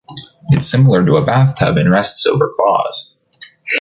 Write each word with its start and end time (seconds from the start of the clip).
It’s 0.49 0.67
similar 0.67 1.05
to 1.05 1.17
a 1.17 1.23
bathtub 1.23 1.77
and 1.77 1.91
rests 1.91 2.25
over 2.25 2.49
claws. 2.55 3.15